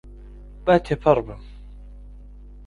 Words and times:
با 0.65 0.75
تێپەڕبم. 0.85 1.41